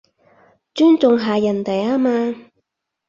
[0.73, 2.33] 尊重下人哋吖嘛